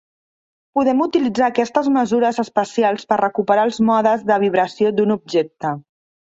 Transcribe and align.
Podem 0.77 1.01
utilitzar 1.05 1.49
aquestes 1.51 1.89
mesures 1.97 2.39
espacials 2.43 3.05
per 3.13 3.19
recuperar 3.21 3.67
els 3.69 3.79
modes 3.91 4.25
de 4.33 4.39
vibració 4.47 4.95
d'un 4.99 5.17
objecte. 5.19 5.77